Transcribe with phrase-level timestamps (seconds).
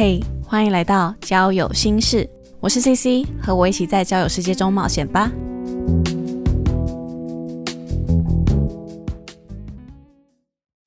[0.00, 5.28] 嘿，欢迎来到交友心事，我是 CC，和我一起在交友世界中冒险吧。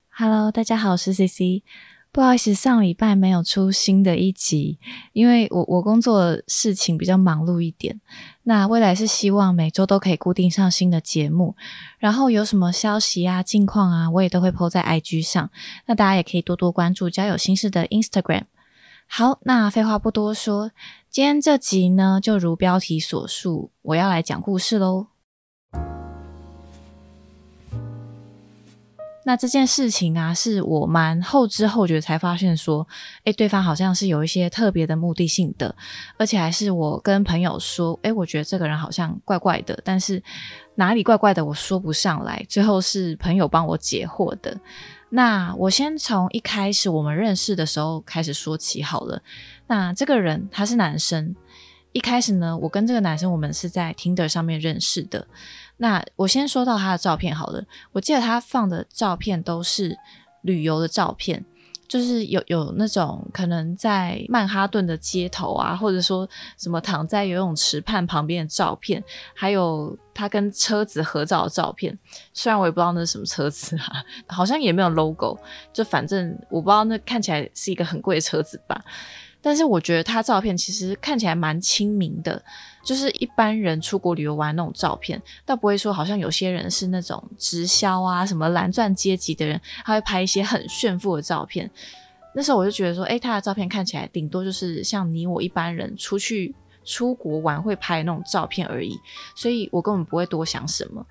[0.08, 1.62] Hello，大家好，我是 CC。
[2.10, 4.78] 不好意思，上礼拜没有出新的一集，
[5.12, 8.00] 因为我我工作事情比较忙碌一点。
[8.44, 11.54] 那未来是希望每周都可以固定上新的节目，
[11.98, 15.50] 然后有什么消息啊、近况啊，我也都会 po 在 IG 上。
[15.84, 18.44] 那大家也可以多多关注交友心事的 Instagram。
[19.14, 20.70] 好，那废话不多说，
[21.10, 25.08] 今天这集呢，就如标题所述，我要来讲故事喽。
[29.26, 32.88] 那这件事情啊，是我蛮后知后觉才发现说，
[33.24, 35.76] 诶，对方好像是有一些特别的目的性的，
[36.16, 40.22] 而且还是我跟朋友说，诶，我觉得这个人好像怪怪的，但是
[40.76, 44.58] 哪里怪怪的我说不上来，最后是朋友帮我解惑的。
[45.14, 49.22] 那我先从一开始我们认识的时候开始说起好了。
[49.66, 51.36] 那这个人他是男生，
[51.92, 55.26] 一开始呢，我跟这个男生我们是在 Tinder 上面认识的。
[55.76, 59.98] 那我先说到他的照片好了，我记得他放的照片都是
[60.40, 61.44] 旅游的照片，
[61.92, 66.26] 就是有有那种可能在曼哈顿的街头啊，或者说
[66.56, 69.04] 什么躺在游泳池畔旁边的照片，
[69.34, 71.98] 还有他跟车子合照的照片。
[72.32, 75.38] 虽然我也不知道那是什么车子啊，好像也没有 logo，
[75.70, 78.82] 就反正我不知道那看起来是一个很贵的车子吧。
[79.42, 82.40] 但是我觉得他照片其实看起来蛮亲民的，
[82.84, 91.68] 就是一般人出国旅游玩那种照片，倒不会说好像有些人是那种直销啊、什么蓝钻阶级的人，他会拍一些很炫富的照片。
[92.34, 96.54] 那时候我就觉得说，诶，他的照片看起来顶多就是像你我一般人出去
[96.84, 98.98] 出国玩会拍那种照片而已，
[99.34, 101.04] 所以我根本不会多想什么。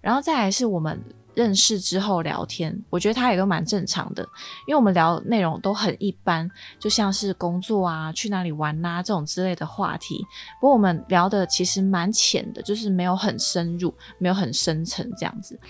[0.00, 1.02] 然后再来是我们。
[1.36, 4.22] 认识之后聊天，我觉得他也都蛮正常的，
[4.66, 10.24] 因为我们聊内容都很一般，就像是工作啊、去哪里玩呐这种之类的话题。
[10.58, 15.60] 不过我们聊的其实蛮浅的，就是没有很深入，没有很深层这样子。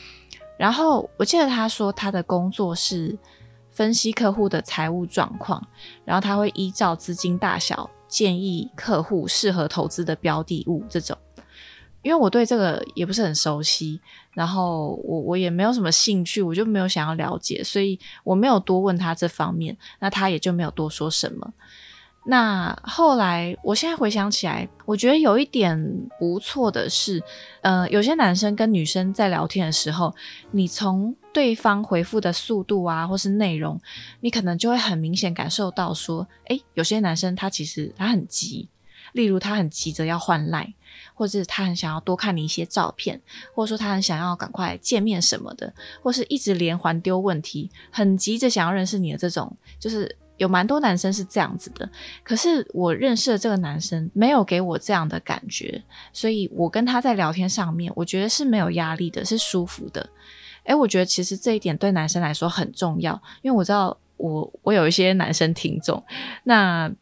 [0.56, 3.18] 然后我记得他说他的工作是
[3.72, 5.60] 分析客户的财务状况，
[6.04, 11.16] 然后他会依照资金大小建议客户适合投资的标的物这种。
[12.02, 14.00] 因为我对这个也不是很熟悉，
[14.32, 21.52] 然后我我也没有什么兴趣，我就没有想要了解，所以我没有多问他这方面，那他也就没有多说什么。
[22.28, 27.20] 那后来，我现在回想起来，我觉得有一点不错的是，
[27.62, 30.14] 呃，有些男生跟女生在聊天的时候，
[30.52, 33.78] 你从对方回复的速度啊，或是内容，
[34.20, 38.70] 你可能就会很明显感受到说，诶，有些男生他其实他很急。
[39.12, 40.72] 例如，他很急着要换赖，
[41.12, 43.20] 或者他很想要多看你一些照片，
[43.54, 45.70] 或者说他很想要赶快见面什么的，
[46.02, 51.86] 或是一直连环丢问题，很急着想要认识你的这种，就是有蛮多男生是这样子的。
[52.22, 55.82] 可是我认识的这个男生没有给我这样的感觉，
[56.14, 60.08] 所以我跟他在聊天上面，我觉得是没有压力的，是舒服的。
[60.66, 66.02] 诶，我觉得其实这一点对男生来说很重要，因为我知道我我有一些男生听众，
[66.44, 66.92] 那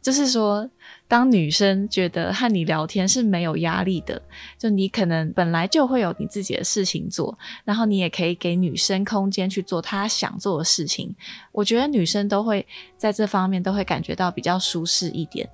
[0.00, 0.70] 就是说。
[1.06, 4.20] 当女生觉得和你聊天是没有压力的，
[4.58, 11.14] 就你可能本来就会有你自己的事情做，然后你也可以给女生空间去做她想做的事情。
[11.52, 15.48] 我觉得女生都会在这方面都会感觉到比较舒适一点。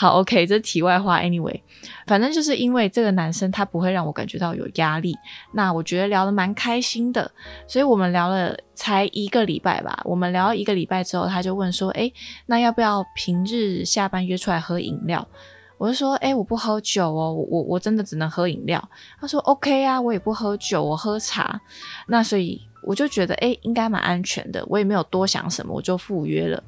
[0.00, 1.18] 好，OK，这题外话。
[1.18, 1.60] Anyway，
[2.06, 5.12] 反正就是因为这个男生他不会让我感觉到有压力，
[5.54, 7.28] 那我觉得聊得蛮开心的，
[7.66, 10.00] 所以我们聊了才一个礼拜吧。
[10.04, 12.12] 我们聊了一个礼拜之后，他就问说：“哎，
[12.46, 15.26] 那要不要平日下班约出来喝饮料？”
[15.78, 18.80] 我就说：“哎，我不喝酒哦，我我真的只能喝饮料。”
[19.20, 21.60] 他说：“OK 啊，我也不喝酒，我喝茶。”
[22.06, 26.62] 那所以我就觉得哎，应该蛮安全的，我也没有多想什么，我就赴约了。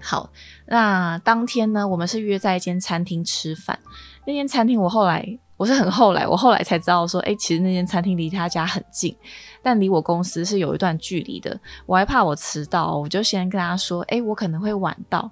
[0.00, 0.30] 好，
[0.66, 3.78] 那当天呢，我们是约在一间餐厅吃饭。
[4.26, 9.14] 那间餐厅我后来我是很后来，我后来才知道说，哎，其实那间餐厅离他家很近，
[9.62, 11.58] 但离我公司是有一段距离的。
[11.86, 15.30] 我还怕我迟到，我就先跟他说，哎，我可能会晚到。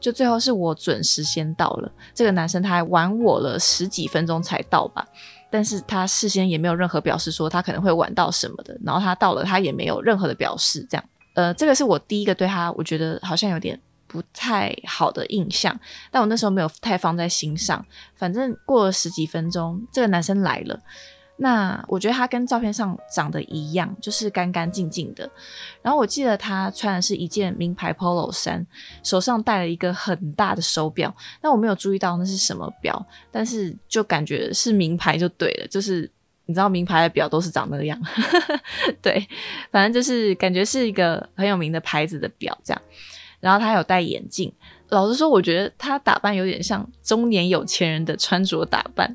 [0.00, 5.06] 就最后是我准时先到了，这个男生他还晚我了十几分钟才到吧，
[5.50, 13.80] 但是他事先也没有任何表示说他可能会晚到什么的，然后他到了他也没有任何的表示，这样，呃，这个是我第一个对他，我觉得好像有点。
[14.14, 15.76] 不太好的印象，
[16.08, 17.84] 但我那时候没有太放在心上。
[18.14, 20.78] 反正过了十几分钟，这个男生来了。
[21.36, 25.28] 那我觉得他跟照片上长得一样，就是干干净净的。
[25.82, 28.64] 然后我记得他穿的是一件名牌 Polo 衫，
[29.02, 31.12] 手上戴了一个很大的手表。
[31.42, 35.66] 但我没有注意到那是什么表，但是就感觉是名牌就对了。
[35.66, 36.08] 就是
[36.46, 38.00] 你知道名牌的表都是长那个样，
[39.02, 39.26] 对，
[39.72, 42.80] 反正就是感觉是一个很有名的牌子的表这样。
[43.44, 44.50] 然后他有戴眼镜。
[44.88, 49.14] 老实说，我觉得他打扮有点像中年有钱人的穿着打扮。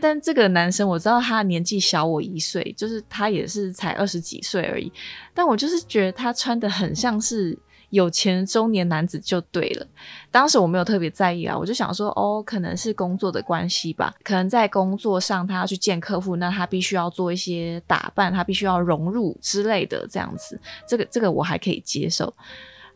[0.00, 4.90] 但这个男生我知道他年纪小我一岁，就是他也是才二十几岁而已。
[5.34, 7.58] 但我就是觉得他穿的很像是
[7.90, 9.86] 有钱中年男子就对了。
[10.30, 20.60] 当时我没有特别在意啊，我就想说，哦，可能是工作的关系吧，可能在工作上他要去见客户，那他必须要做一些打扮，他必须要融入之类的这样子。
[20.86, 22.32] 这个这个我还可以接受。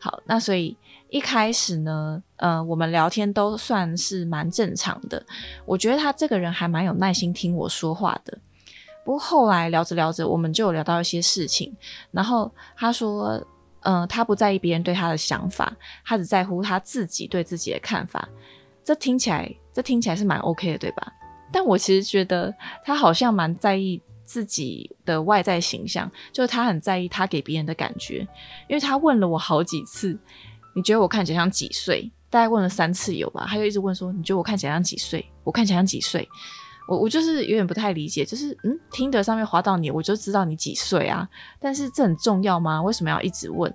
[0.01, 0.75] 好，那所以。
[1.11, 5.21] 一开始呢，呃，我们聊天都算是蛮正常的。
[5.65, 8.37] 我觉得他这个人还蛮有耐心听我说话的。
[9.03, 11.75] 不过后来聊着聊着，我们就有聊到一些事情。
[12.11, 13.45] 然后他说，
[13.81, 15.75] 嗯，他不在意别人对他的想法，
[16.05, 18.29] 他只在乎他自己对自己的看法。
[18.81, 21.11] 这听起来，这听起来是蛮 OK 的，对吧？
[21.51, 22.55] 但我其实觉得
[22.85, 24.01] 他好像蛮在意
[24.31, 28.19] 自己的外在形象，就是他很在意他给别人的感觉。
[28.69, 30.17] 因为他问了我好几次。
[30.73, 32.09] 你觉得我看起来像几岁？
[32.29, 33.45] 大概问了三次有吧？
[33.45, 35.29] 他就一直问说：“你觉得我看起来像几岁？
[35.43, 36.25] 我看起来像几岁？”
[36.87, 41.27] 我我就是有点不太理解，就是嗯，听得上面划到你，我就知道你几岁啊。
[41.59, 42.81] 但是这很重要吗？
[42.81, 43.73] 为什么要一直问？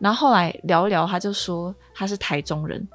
[0.00, 2.88] 然后后来聊一聊，他就说他是台中人。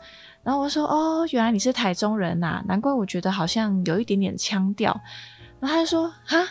[0.44, 4.92] 然后我说：“哦，原来你是台中人呐，难怪我觉得好像有一点点腔调。”
[5.62, 6.45] 然后他就说：“哈，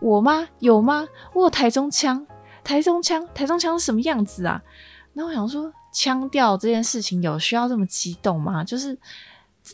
[0.00, 0.48] 我吗？
[0.58, 1.06] 有吗？
[1.32, 2.26] 我有台中腔？
[2.62, 3.26] 台中腔？
[3.34, 4.62] 台中腔是什么样子啊？”
[5.14, 5.72] 然后我想说。
[5.90, 8.62] 腔调这件事情有需要这么激动吗？
[8.62, 8.94] 就是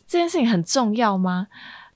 [0.06, 1.48] 这件事情很重要吗？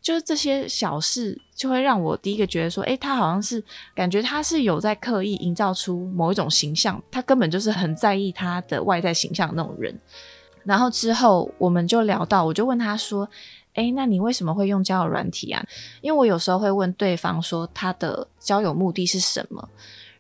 [0.02, 3.62] 就是这些小事就会让我第一个觉得说，诶，他好像是
[3.94, 9.96] 感觉他是有在刻意营造出某一种形象，他根本就是很在意他的外在形象那种人。
[10.64, 13.26] 然后之后我们就聊到，我就问他说，
[13.78, 15.64] 诶，那你为什么会用交友软体啊？
[16.00, 19.68] 因为我有时候会问对方说他的交友目的是什么，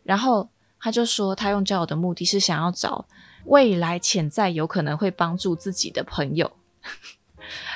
[0.04, 0.48] 然后
[0.80, 3.04] 他就说他用交友的目的是想要找。
[3.46, 6.50] 未来潜在有可能会帮助自己的朋友，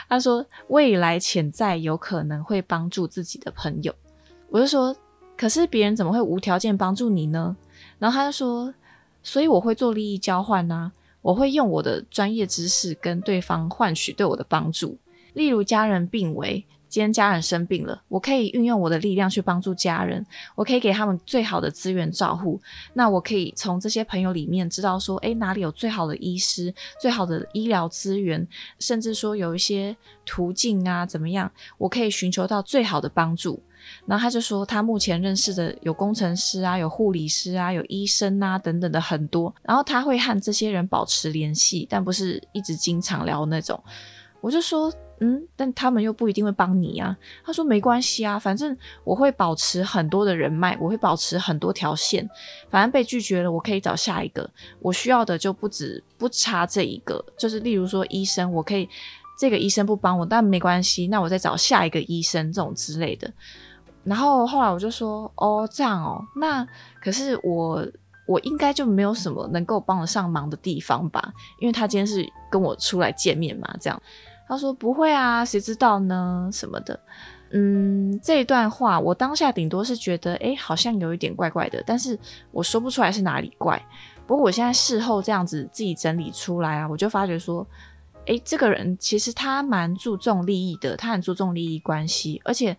[0.06, 3.94] 他说未来潜在有可能会帮助自己的朋友，
[4.50, 4.94] 我就说，
[5.34, 7.56] 可是别人怎么会无条件帮助你呢？
[7.98, 8.74] 然后他就说，
[9.22, 10.92] 所以我会做利益交换呐，
[11.22, 14.98] 我会用我的专业知识跟对方换取对我的帮助，
[15.34, 16.64] 例如家人病危。
[16.88, 22.60] 今天家人生病了，我可以运用我的力量去帮助家人，我可以给他们最好的资源照护。
[22.92, 28.46] 那我可以从这些朋友里面知道说，诶，哪里有最好的医师、最好的医疗资源，
[28.78, 29.96] 甚至说有一些
[30.26, 33.62] 途径啊，怎么样，我可以寻求到最好的帮助。
[34.04, 39.54] 然后他就说，他目前认识的有工程师啊，有护理师啊，有医生啊等等的很多。
[39.62, 43.82] 然后他会和这些人保持联系，但不是一直经常聊那种。
[44.42, 44.92] 我就说。
[45.24, 47.16] 嗯，但他们又不一定会帮你啊。
[47.44, 52.28] 他说没关系啊，反正我会保持很多的人脉，我会保持很多条线。
[52.68, 54.50] 反正被拒绝了，我可以找下一个。
[54.80, 58.88] 我需要的就不止不差这一个，就是例如说医生，我可以
[59.38, 63.32] 这个医生不帮我，但没关系，那我再找下一个医生这种之类的。
[64.02, 66.66] 然后后来我就说，哦，这样哦，那
[67.00, 67.86] 可是我
[68.26, 71.32] 我应该就没有什么能够帮得上忙的地方吧？
[71.60, 74.02] 因为他今天是跟我出来见面嘛，这样。
[74.52, 76.50] 他说不会啊，谁知道呢？
[76.52, 77.00] 什么的，
[77.52, 82.18] 嗯，这一段话我当下顶多是觉得，哎，好像有一点怪怪的，但是
[82.50, 83.82] 我说不出来是哪里怪。
[84.26, 87.66] 不过我现在事后这样子自己整理出来啊，我就发觉说，
[88.26, 92.76] 哎，这个人其实他蛮注重利益的，他很注重利益关系，而且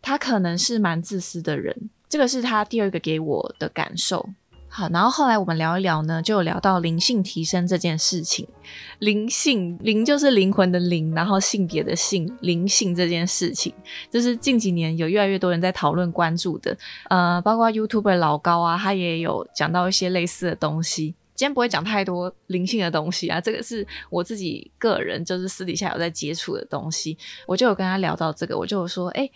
[0.00, 4.28] 他可能是蛮自私的人，这个是他第二个给我的感受。
[4.72, 8.46] 好，然后后来我们聊一聊呢，就有聊到灵性提升这件事情。
[9.00, 13.74] 灵性，灵就是灵魂的灵，然后性别的性，灵性这件事情，
[14.08, 16.78] 就是近几年有越来越多人在讨论关注的。
[17.08, 21.16] 呃，包括 YouTube 老高啊，他也有讲到一些类似的东西。
[21.34, 29.28] 今天不会讲太多灵性的东西啊，这个是我自己个人就是私底下有在接触的东西，我就有跟他聊到这个，我就有说，哎。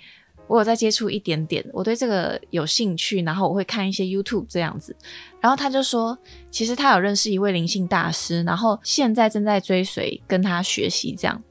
[0.47, 4.95] 我有在接触一点点，我对这个有兴趣，然后我会看一些 YouTube 这样子。
[5.41, 6.17] 然后他就说，
[6.51, 11.43] 其实他有认识一位灵性大师，然后现在正在追随跟他学习这样。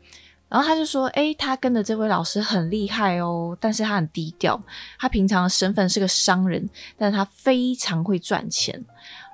[0.50, 4.62] 然后他就说，诶，他跟的这位老师很厉害哦，但是他很低调，
[5.00, 8.86] 他平常身份是个商人，但是他非常会赚钱。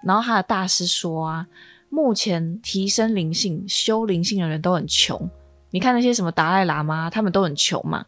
[0.01, 1.45] 然后他的大师说啊，
[1.89, 5.29] 目前提升灵性、修灵性的人都很穷。
[5.71, 8.05] 你看那些什么达赖喇嘛，他们都很穷嘛。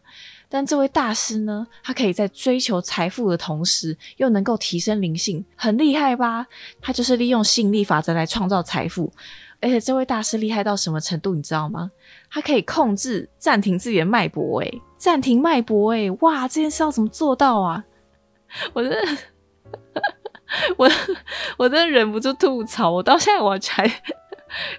[0.54, 6.46] 但这位大师呢，他可以在追求财富的同时，又能够提升灵性，很厉害吧？
[6.78, 9.10] 他就是利用吸引力法则来创造财富，
[9.62, 11.90] 而且这位大师厉害到什么程度，你知道吗？
[12.30, 17.82] 他可以控制暂停自己的脉搏，诶，暂停脉搏，诶，哇，这件事要怎么做到啊？
[18.74, 19.18] 我真的，
[20.76, 20.90] 我
[21.56, 23.90] 我真的忍不住吐槽，我到现在我才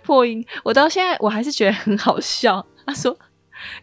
[0.04, 2.64] 破音，我到现在我还是觉得很好笑。
[2.86, 3.18] 他说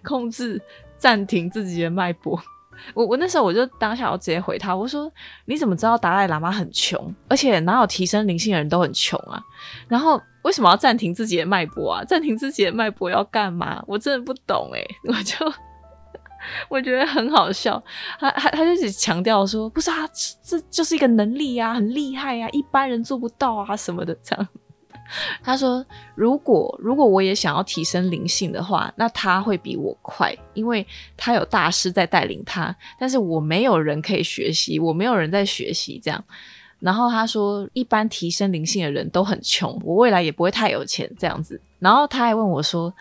[0.05, 0.63] 控制
[1.01, 2.39] 暂停自己的脉搏，
[2.95, 5.11] 我我那时候我就当下我直接回他，我说
[5.47, 9.43] 你怎么知道达赖喇嘛很穷，而且哪有提升灵性的人都很穷啊？
[9.89, 12.05] 然后为什么要暂停自己的脉搏啊？
[12.05, 13.83] 暂停自己的脉搏要干嘛？
[13.87, 15.53] 我真的不懂诶，我就
[16.69, 17.83] 我觉得很好笑，
[18.19, 20.09] 他他他就一直强调说，不是啊，
[20.43, 24.49] 这就是一个能力啊，很厉害啊，一般人做不到啊什么的这样。
[25.43, 30.87] 他说：“如果如果我也想要提升灵性的话，那他会比我快，因为
[31.17, 32.75] 他有大师在带领他。
[32.99, 36.23] 但是我没有人可以学习，我没有人在学习这样。
[36.79, 41.61] 然后他说，一般提升灵性的人都很穷，我未来也不会太有钱这样子。
[41.79, 42.93] 然后他还问我说：‘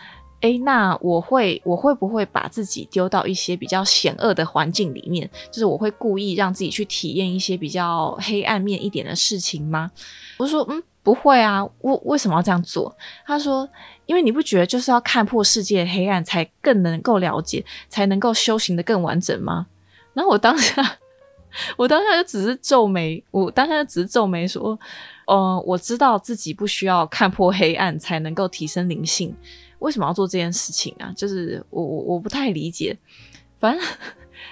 [0.42, 5.30] 诶，那我会我会不会把自己丢到一些比较险恶的环境里面？
[5.52, 9.92] 就是我会故意让自己去体验一些比较黑暗面一点的事情吗？’
[10.40, 12.96] 我说：‘嗯。’不会啊，为为什么要这样做？
[13.26, 13.68] 他说
[14.06, 19.66] ：“因为你不觉得就是要看破世界黑暗，才更能够了解，才能够修行的更完整吗？”
[20.14, 21.00] 然后我当下，
[21.78, 24.80] 我当下就只是皱眉，我当下就只是皱眉说
[25.26, 29.36] ：“嗯，我知道自己不需要看破黑暗才能够提升灵性，
[29.80, 31.12] 为什么要做这件事情啊？
[31.18, 32.96] 就是我我我不太理解，
[33.58, 33.84] 反正。”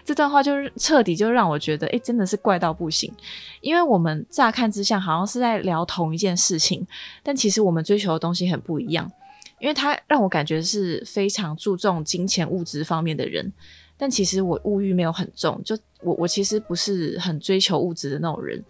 [0.04, 3.14] 这段话就是彻底就让我觉得，哎，真的是怪到不行。
[3.62, 6.86] 因为我们乍看之下好像是在聊同一件事情，
[7.24, 9.12] 但其实我们追求的东西很不一样。
[9.60, 13.52] 因为他让我感觉是非常注重金钱物质方面的人，
[13.98, 18.64] 但其实我物欲没有很重，就我我其实不是很追求物质的那种人。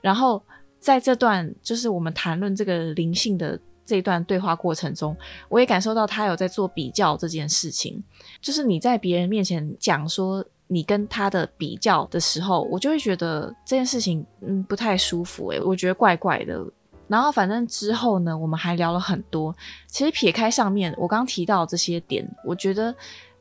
[0.00, 0.42] 然后
[0.80, 3.58] 在这段就是我们谈论这个灵性的。
[3.84, 5.14] 这段对话过程中，
[5.48, 8.02] 我也感受到他有在做比较这件事情。
[8.40, 16.64] 就是你在别人面前讲说你跟他的比较的时候，我就会觉得这件事情嗯不太舒服诶，我觉得怪怪的。
[17.08, 19.54] 然后反正之后呢，我们还聊了很多。
[19.86, 22.94] 其实撇开上面我刚提到这些点，我觉得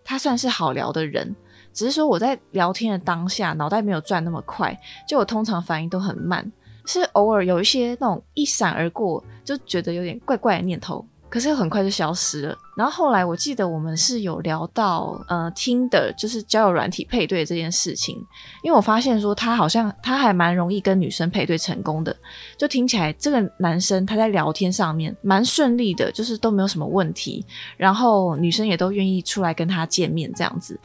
[0.04, 1.34] 他算是好聊的人。
[1.72, 6.52] 只是说我在聊天的当下，脑袋没有转那么快，就我通常反应都很慢。
[6.86, 12.58] 是偶尔有一些那种一闪而过，就觉得有点怪怪的念头，可是很快就消失了。
[12.76, 18.16] 然后后来我记得我们是有聊到呃听的，就是交友软体配对这件事情，
[18.64, 22.16] 因为我发现说他好像他还蛮容易跟女生配对成功的，
[22.58, 27.46] 就听起来这个男生他在聊天上面蛮顺利的，就是都没有什么问题，
[27.78, 30.80] 然后女生也都愿意出来跟他见面这样子。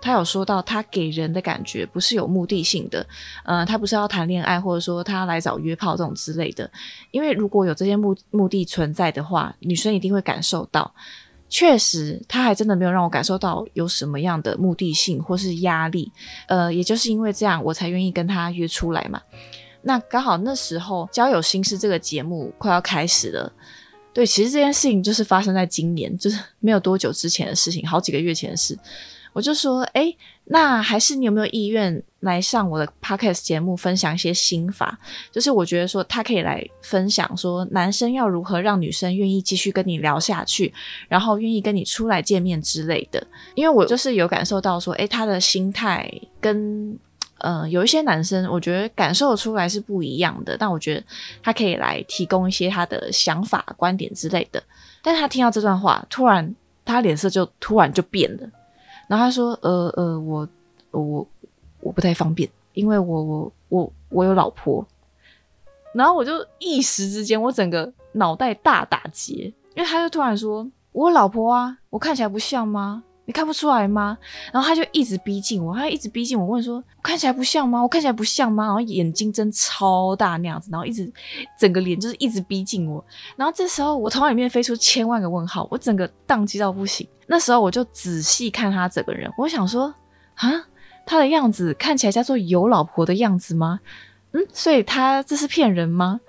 [0.00, 3.06] 他有说到，他给人的感觉不是有目的性的，
[3.44, 6.70] 嗯，他不是要谈恋爱，或者说他来找约炮这种之类的。
[7.10, 10.92] 因为如果有这些目目的存在的话，女生一定会感受到。
[11.52, 16.10] 确实，他还真的没有让我感受到有什么样的目的性或是压力。
[16.46, 19.20] 呃，也就是因为这样，我才愿意跟他约出来嘛。
[19.82, 23.52] 那刚好那时候《交友心事》这个节目快要开始了。
[24.12, 28.78] 对，其实这件事情就是发生在今年，就是没有多久之前的事情，好几个月前的事。
[29.32, 34.98] 我就说，哎，那还是你有没有意愿来上我的 podcast 节目，分享一些心法？
[35.30, 40.72] 就是我觉得说，他可以来分享说，男生要如何让女生愿意继续跟你聊下去，
[41.08, 43.24] 然后愿意跟你出来见面之类的。
[43.54, 46.98] 因为我就是有感受到说，哎，他的心态跟
[47.38, 50.56] 嗯有一些男生，我觉得感受出来是不一样的。
[50.58, 51.04] 但我觉得
[51.42, 54.62] 他可以来提供一些他的想法、观点之类的。
[55.02, 58.50] 但他听到这段话，突然他脸色就突然就变了。
[59.10, 60.48] 然后他说：“呃呃，我
[60.92, 61.26] 我
[61.80, 64.86] 我不太方便，因为我我我我有老婆。”
[65.92, 73.02] 然后我就一时之间，我整个脑袋大打结，因为他就突然说：“我老婆啊，我看起来不像吗？
[73.26, 74.16] 你看不出来吗？”
[74.52, 77.80] 然后他就一直逼近我，他一直逼近我，问说：“看起来不像吗？
[77.80, 81.10] 我看起来不像吗？”然后眼睛睁超大那样子，然后一直
[81.58, 83.04] 整个脸就是一直逼近我。
[83.36, 87.06] 然后这时候我头脑里面飞出千万个问号，我整个宕机到不行。
[87.26, 89.94] 那时候我就仔细看他整个人，我想说，
[90.34, 90.50] 啊，
[91.06, 93.78] 他的样子看起来叫做有老婆的样子吗？
[94.32, 96.20] 嗯，所以他这是骗人吗？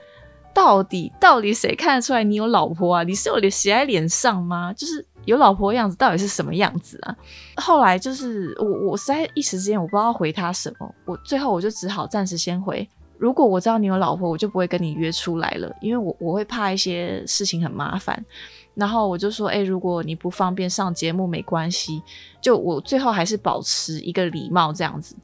[0.54, 3.04] 到底到底谁看得出来你有老婆啊？
[3.04, 4.74] 你是有写在脸上吗？
[4.74, 7.16] 就是有老婆的样子到底是什么样子啊？
[7.58, 12.88] 后来就是我我实在一时之间我不知道回他什么，我最后我就只好暂时先回。
[13.18, 18.26] 如果我知道你有老婆，我就不会跟你约出来了，因为我我会怕一些事情很麻烦。
[18.74, 22.02] 然后我就说，哎，如果你不方便上节目，没关系。
[22.42, 25.16] 就我最后还是保持一个礼貌这样子。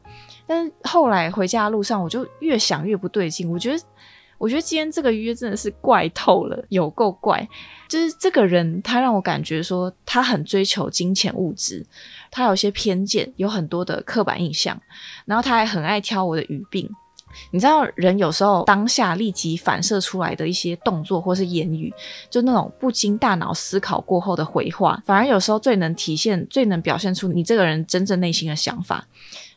[0.46, 3.50] 但是后来回家的路上，我就越想越不对劲。
[3.50, 3.84] 我觉得，
[4.38, 7.48] 我觉得今天这个约真的是怪透了，有够怪。
[7.88, 11.86] 就是这个人，他让我感觉说，他很追求金钱物质，
[12.29, 14.79] 他有些偏见，有很多的刻板印象，
[15.25, 16.89] 然后他还很爱挑我的语病。
[17.51, 21.94] 你知道人有时候当下立即反射出来的一些动作或是言语，
[22.29, 29.06] 就那种不经大脑思考过后的回话，反而有时候最能体现、最能表现出你这个人真正内心的想法。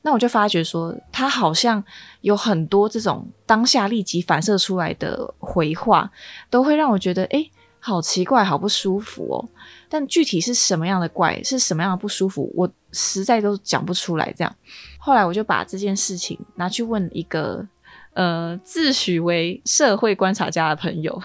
[0.02, 1.82] 那我就发觉说，他好像
[2.22, 6.10] 有很多这种当下立即反射出来的回话，
[6.48, 9.48] 都会让我觉得，哎，好奇怪，好不舒服哦。
[9.88, 14.32] 但具体是什么样的怪，是什么样的不舒服，我实在都讲不出来。
[14.32, 14.56] 这样，
[14.98, 17.66] 后来我就把这件事情拿去问一个
[18.14, 21.22] 呃自诩为社会观察家的朋友，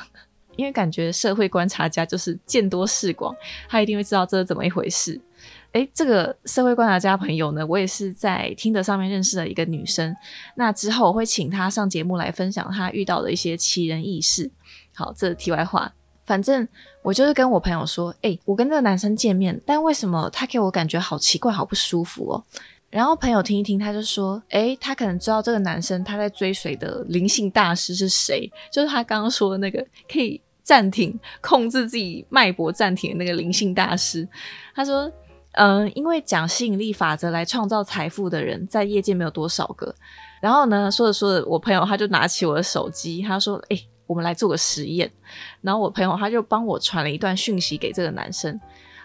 [0.58, 3.34] 因为感觉社会观察家就是见多识广，
[3.70, 5.22] 他一定会知道这是怎么一回事。
[5.76, 10.16] 诶，这个社会观察家朋友呢，我也是在听的上面认识的一个女生。
[10.56, 14.50] 那之后我会请她上节目来分享她遇到的一些奇人异事。
[14.94, 15.92] 好，这题外话，
[16.26, 16.66] 反正
[17.02, 22.44] 我就是跟我朋友说，诶，我跟这个男生见面，但为什么他给我感觉好奇怪、好不舒服哦？
[22.90, 34.26] 然后朋友听一听，他就说，诶，他可能知道这个男生他在追随的灵性大师是谁，就是他刚刚说的那个可以暂停控制自己脉搏暂停的那个灵性大师。
[34.74, 35.12] 他说。
[35.56, 39.94] 嗯，因为讲吸引力法则来创造财富的人，在业界没有多少个。
[40.42, 45.10] 然后呢，说着说着，我朋友他就拿起我的手机，他说：“哎，我们来做个实验。”
[45.62, 48.60] 然后我朋友他就帮我传了一段讯息给这个男生。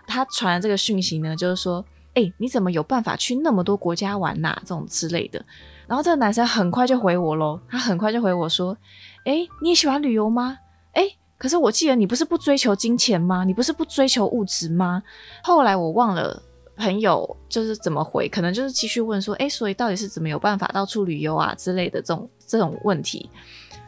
[0.07, 4.57] 他传的这个讯息呢，就是说：“哎，你怎么有办法去那么多国家玩呐？
[4.63, 5.45] 这种之类的。”
[5.87, 8.77] 然后这个男生很快就回我喽，他很快就回我说
[9.25, 10.59] ：“哎，你也喜欢旅游吗？
[10.95, 13.45] 哎。”可是我记得你不是不追求金钱吗？
[13.45, 15.03] 你不是不追求物质吗？
[15.43, 16.43] 后来我忘了
[16.77, 23.31] 朋友就是怎么回，可能就是继续问说，哎，所以到底是怎么有办法到处旅游啊之类的这种这种问题。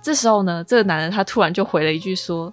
[0.00, 2.50] 这时候呢，这个男人他突然就回了一句说，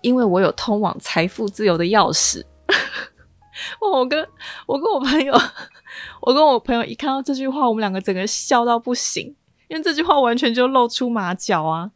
[0.00, 2.42] 因为我有通往财富自由的钥匙。
[3.78, 4.26] 我跟
[4.66, 5.34] 我跟我朋友，
[6.22, 9.36] 我跟我朋友一看到这句话，我们两个整个笑到不行，
[9.68, 11.90] 因为这句话完全就露出马脚啊。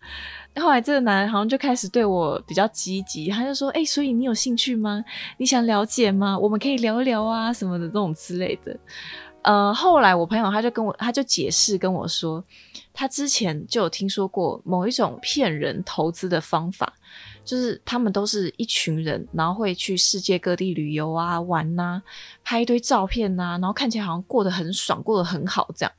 [0.61, 5.04] 后来这个男人好像就开始对我比较积极，他就说：“哎，所以你有兴趣吗？
[5.37, 6.38] 你想了解吗？
[6.38, 8.76] 我们可以聊一聊啊，什么的这种之类的。”
[9.42, 12.42] 呃，后来我朋友他就跟我，他就解释跟我说，
[12.94, 16.90] 他之前就有听说过某一种骗人投资的方法，
[17.44, 22.00] 就是他们都是一群人，然后会去世界各地旅游啊、玩呐，
[22.42, 25.92] 拍一堆照片呐，然后看起来好像过得很爽，过得很好这样。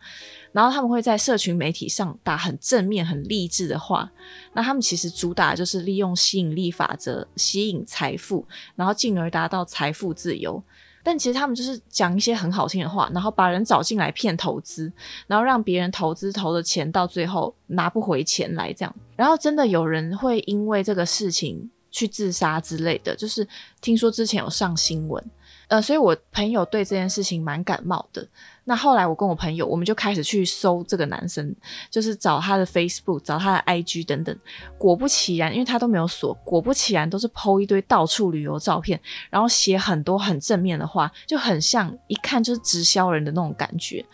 [0.56, 4.10] 然后他们会在社群媒体上打很正面、很励志的话。
[4.54, 10.64] 那他们其实主打就是利用吸引力法则吸引财富，然后进而达到财富自由。
[11.04, 14.90] 但其实他们就是讲一些很好听的话，然后把人找进来骗投资，
[15.28, 18.96] 然后让别人投资投的钱到最后拿不回钱来，这样。
[19.18, 23.48] 然后真的有人会因为这个事情去自杀之类的，就是
[23.80, 25.24] 听说之前有上新闻。
[25.68, 28.28] 呃，所以我朋友对这件事情蛮感冒的。
[28.66, 31.56] 那后来我跟我朋友，我们就开始去搜这个男生，
[31.90, 34.38] 就是找他的 Facebook，找他的 IG 等等。
[34.78, 44.06] 果不其然，因为他都没有锁，果不其然都是剖一堆到处旅游照片，然后写很多很正面的话，就很像一看就是直销人的那种感觉。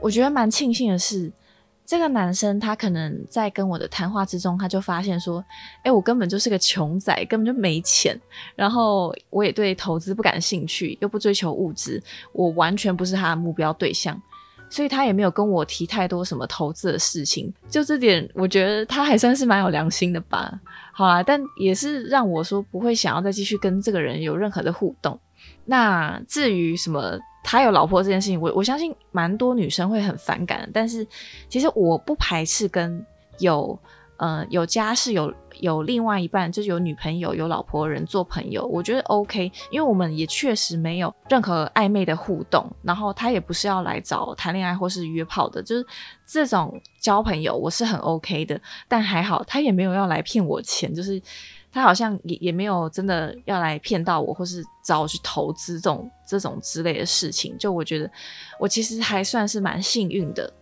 [0.00, 1.32] 我觉得蛮庆幸的是。
[1.90, 5.44] 这个男生他可能在跟我的谈话之中，他就发现说
[5.82, 8.16] ：“哎，我根本就是个穷仔，根本就没钱。
[8.54, 12.00] 然后我也对投资不感兴趣，又不追求物质，
[12.32, 14.16] 我完全不是他的目标对象。
[14.68, 17.52] 所以他也没有跟我提太多什么投资的事情。
[17.68, 20.60] 就这点，我觉得他还算是蛮有良心的吧。
[20.92, 25.18] 好啦，但也是让我说不会想要再继续跟这个人有任何的互动。
[25.64, 30.68] 那至于什么？”他有老婆这件事情，我我相信蛮多女生会很反感。
[30.72, 31.06] 但是
[31.48, 33.04] 其实我不排斥跟
[33.38, 33.78] 有
[34.18, 39.50] 呃有家室、有有另外一半，就是有女朋友、有老婆的人做朋友，我觉得 OK。
[39.70, 45.86] 因为我们也确实没有任何暧昧的互动，然后他也不是要来找谈恋爱或是约炮的，就是
[46.26, 48.60] 这种交朋友我是很 OK 的。
[48.86, 51.20] 但还好他也没有要来骗我钱，就是。
[51.72, 57.56] 他好像也也没有真的要来骗到我，或是找我去投资这种这种之类的事情。
[57.58, 58.10] 就我觉得，
[58.58, 60.52] 我其实还算是蛮幸运的。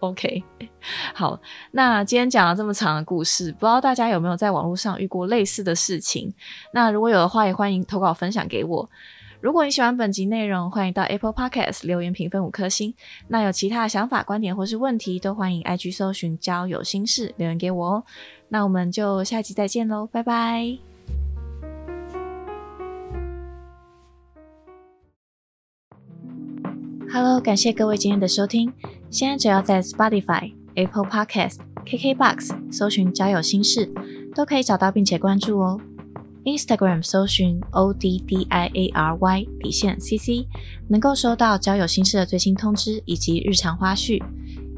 [0.00, 0.44] OK，
[1.14, 6.32] 好，那今天讲了这么长的故事，不知道大家有没有在网络上遇过类似的事情？
[6.72, 8.90] 那如果有的话，也欢迎投稿分享给我。
[9.40, 12.94] 如果你喜欢本集内容，欢迎到 Apple Podcast 留言评分五颗星。
[13.28, 18.04] 那有其他想法、观点或是问题，都欢迎 IG 搜寻交友心事留言给我哦。
[18.48, 20.78] 那我们就下集再见喽，拜拜。
[27.12, 28.72] Hello，感谢各位今天的收听。
[29.10, 33.92] 现在只要在 Spotify、Apple Podcast、KKBox 搜寻交友心事，
[34.34, 35.78] 都可以找到并且关注哦。
[36.46, 40.48] Instagram 搜寻 O D D I A R Y 底线 C C，
[40.88, 44.22] 能够收到交友心事的最新通知以及日常花絮。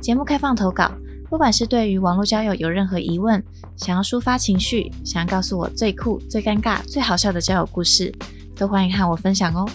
[0.00, 0.90] 节目开放投稿。
[1.30, 3.44] 不管是对于网络交友有任何疑问，
[3.76, 8.10] 想要抒发情绪，想要告诉我最酷、最尴尬、最好笑的交友故事，
[8.56, 9.68] 都欢迎和我分享哦。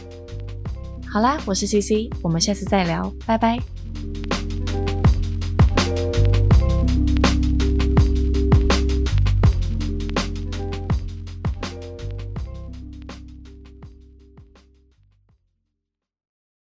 [1.08, 3.60] 好啦，我是 CC，我们下次再聊，拜拜。